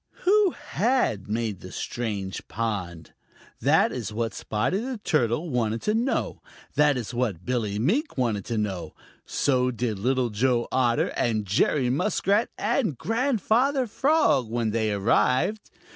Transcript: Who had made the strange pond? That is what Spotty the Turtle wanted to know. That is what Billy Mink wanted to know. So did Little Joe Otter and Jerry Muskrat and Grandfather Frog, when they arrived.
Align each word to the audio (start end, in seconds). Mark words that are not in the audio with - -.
Who 0.23 0.49
had 0.57 1.27
made 1.29 1.59
the 1.59 1.71
strange 1.71 2.47
pond? 2.47 3.13
That 3.59 3.91
is 3.91 4.11
what 4.11 4.33
Spotty 4.33 4.79
the 4.79 4.97
Turtle 4.97 5.51
wanted 5.51 5.83
to 5.83 5.93
know. 5.93 6.41
That 6.73 6.97
is 6.97 7.13
what 7.13 7.45
Billy 7.45 7.77
Mink 7.77 8.17
wanted 8.17 8.43
to 8.45 8.57
know. 8.57 8.95
So 9.27 9.69
did 9.69 9.99
Little 9.99 10.31
Joe 10.31 10.67
Otter 10.71 11.09
and 11.09 11.45
Jerry 11.45 11.91
Muskrat 11.91 12.49
and 12.57 12.97
Grandfather 12.97 13.85
Frog, 13.85 14.49
when 14.49 14.71
they 14.71 14.91
arrived. 14.91 15.69